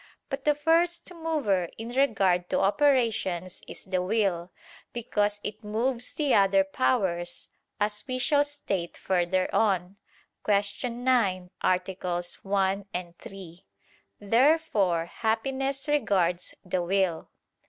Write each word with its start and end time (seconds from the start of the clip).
But 0.29 0.45
the 0.45 0.55
first 0.55 1.13
mover 1.13 1.69
in 1.77 1.89
regard 1.89 2.49
to 2.49 2.59
operations 2.59 3.61
is 3.67 3.85
the 3.85 4.01
will: 4.01 4.49
because 4.93 5.39
it 5.43 5.63
moves 5.63 6.15
the 6.15 6.33
other 6.33 6.63
powers, 6.63 7.49
as 7.79 8.05
we 8.07 8.17
shall 8.17 8.43
state 8.43 8.97
further 8.97 9.47
on 9.53 9.97
(Q. 10.43 10.89
9, 10.89 11.51
AA. 11.61 11.77
1, 12.41 12.85
3). 13.19 13.65
Therefore 14.19 15.05
happiness 15.05 15.87
regards 15.87 16.55
the 16.65 16.81
will. 16.81 17.29